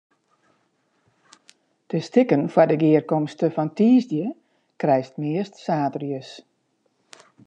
[1.91, 4.27] De stikken foar de gearkomste fan tiisdei
[4.81, 6.29] krijst meast saterdeis.